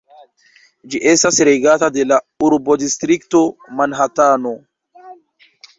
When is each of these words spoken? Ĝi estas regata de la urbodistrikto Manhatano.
Ĝi 0.93 1.01
estas 1.11 1.37
regata 1.51 1.91
de 1.99 2.07
la 2.13 2.19
urbodistrikto 2.49 3.45
Manhatano. 3.83 4.59